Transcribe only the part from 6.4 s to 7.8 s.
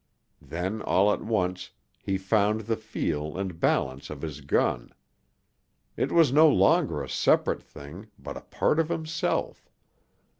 longer a separate